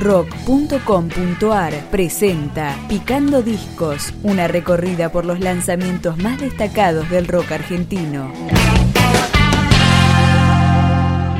rock.com.ar 0.00 1.74
presenta 1.90 2.76
Picando 2.88 3.42
Discos, 3.42 4.14
una 4.22 4.48
recorrida 4.48 5.12
por 5.12 5.26
los 5.26 5.40
lanzamientos 5.40 6.16
más 6.18 6.40
destacados 6.40 7.08
del 7.10 7.28
rock 7.28 7.52
argentino. 7.52 8.32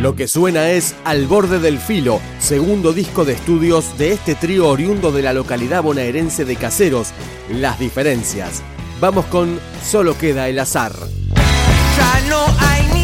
Lo 0.01 0.17
que 0.17 0.29
suena 0.29 0.71
es 0.71 0.95
Al 1.05 1.27
borde 1.27 1.59
del 1.59 1.79
filo, 1.79 2.21
segundo 2.39 2.93
disco 2.93 3.25
de 3.25 3.35
estudios 3.35 3.99
de 3.99 4.13
este 4.13 4.35
trío 4.35 4.69
oriundo 4.69 5.13
de 5.13 5.23
la 5.23 5.33
localidad 5.33 5.83
bonaerense 5.83 6.45
de 6.45 6.57
Caseros, 6.57 7.13
Las 7.51 7.79
Diferencias. 7.79 8.63
Vamos 9.01 9.27
con 9.27 9.59
Solo 9.83 10.17
queda 10.17 10.49
el 10.49 10.59
azar. 10.59 10.93
Ya 11.97 12.29
no 12.29 12.45
hay 12.59 12.89
ni 12.95 13.00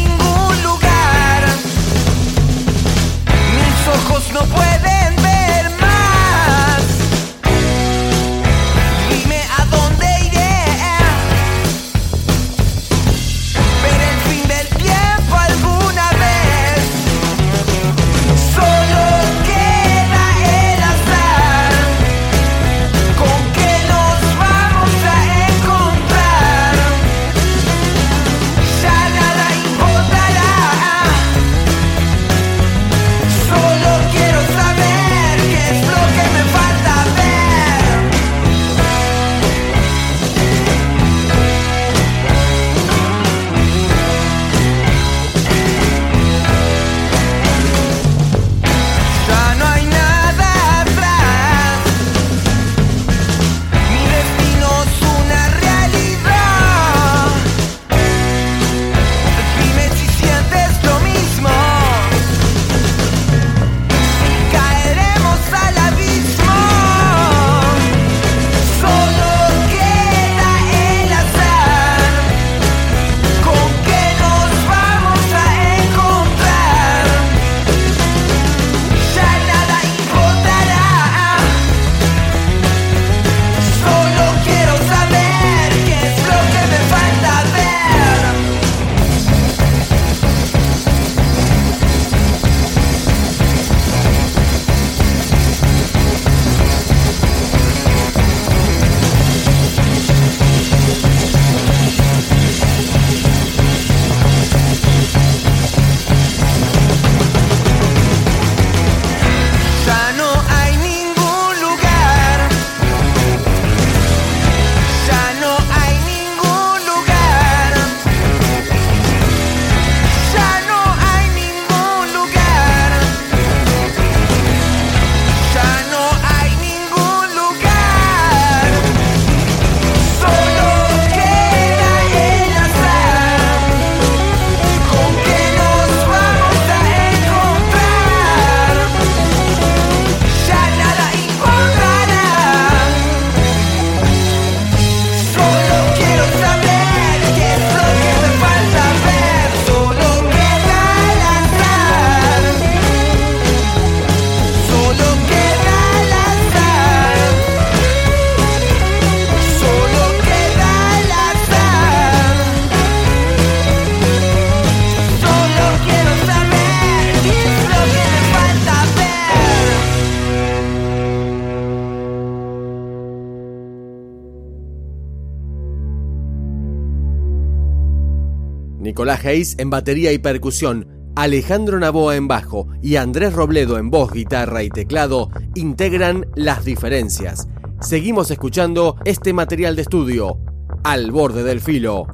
Nicolás 178.97 179.25
Hayes 179.25 179.55
en 179.59 179.69
batería 179.69 180.11
y 180.11 180.17
percusión, 180.17 181.11
Alejandro 181.15 181.77
Naboa 181.79 182.15
en 182.15 182.27
bajo 182.27 182.67
y 182.81 182.95
Andrés 182.95 183.31
Robledo 183.31 183.77
en 183.77 183.91
voz, 183.91 184.11
guitarra 184.11 184.63
y 184.63 184.69
teclado 184.69 185.29
integran 185.53 186.25
las 186.35 186.65
diferencias. 186.65 187.47
Seguimos 187.79 188.31
escuchando 188.31 188.95
este 189.05 189.33
material 189.33 189.75
de 189.75 189.83
estudio, 189.83 190.39
Al 190.83 191.11
borde 191.11 191.43
del 191.43 191.61
filo, 191.61 192.07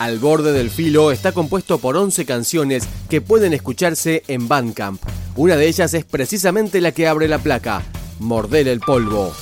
Al 0.00 0.18
borde 0.18 0.52
del 0.52 0.70
filo 0.70 1.12
está 1.12 1.32
compuesto 1.32 1.76
por 1.76 1.94
11 1.94 2.24
canciones 2.24 2.88
que 3.10 3.20
pueden 3.20 3.52
escucharse 3.52 4.22
en 4.28 4.48
Bandcamp. 4.48 4.98
Una 5.36 5.56
de 5.56 5.68
ellas 5.68 5.92
es 5.92 6.06
precisamente 6.06 6.80
la 6.80 6.92
que 6.92 7.06
abre 7.06 7.28
la 7.28 7.36
placa, 7.36 7.82
Morder 8.18 8.66
el 8.68 8.80
polvo. 8.80 9.34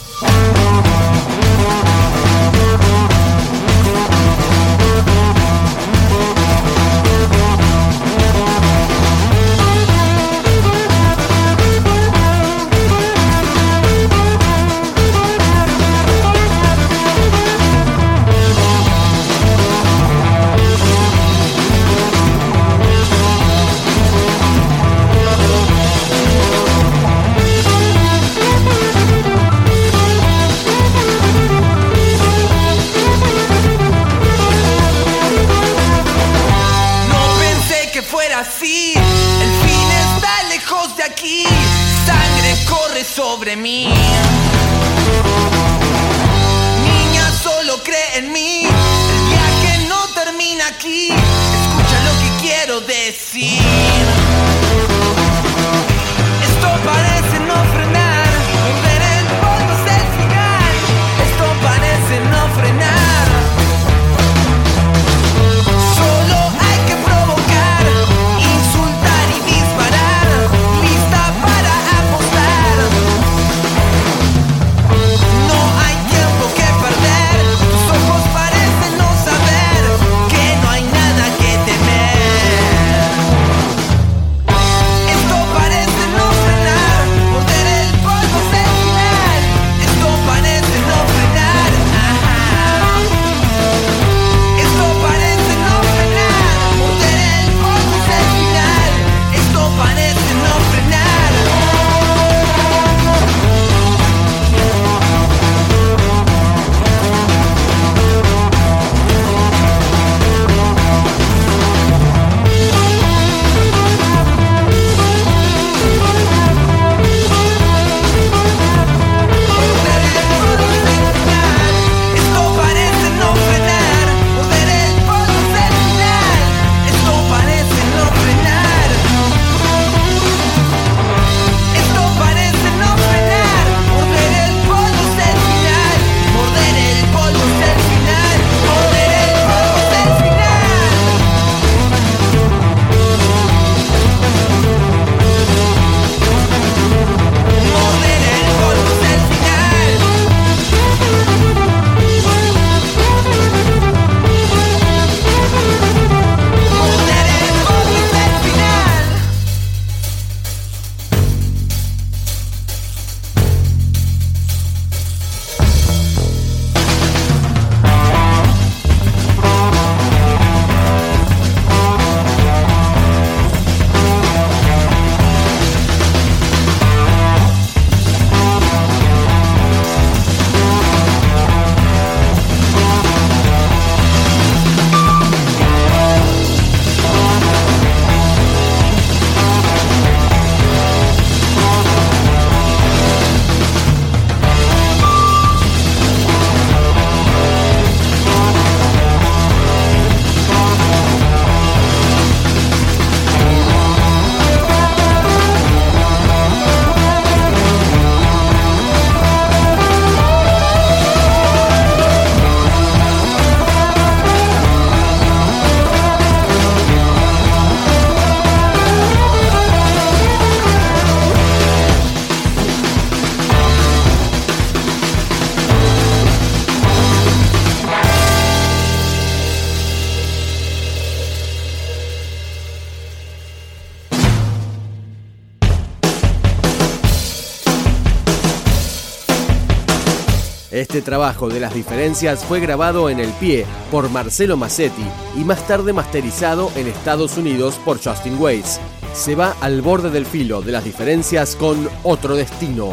Este 240.79 241.03
trabajo 241.03 241.49
de 241.49 241.59
las 241.59 241.75
diferencias 241.75 242.45
fue 242.45 242.61
grabado 242.61 243.11
en 243.11 243.19
el 243.19 243.31
pie 243.31 243.67
por 243.91 244.09
Marcelo 244.11 244.57
Massetti 244.57 245.03
y 245.37 245.41
más 245.41 245.67
tarde 245.67 245.93
masterizado 245.93 246.71
en 246.77 246.87
Estados 246.87 247.37
Unidos 247.37 247.81
por 247.85 248.01
Justin 248.01 248.41
Weiss. 248.41 248.79
Se 249.13 249.35
va 249.35 249.57
al 249.61 249.83
borde 249.83 250.11
del 250.11 250.25
filo 250.25 250.63
de 250.63 250.71
las 250.71 250.85
diferencias 250.85 251.57
con 251.57 251.89
otro 252.05 252.37
destino. 252.37 252.93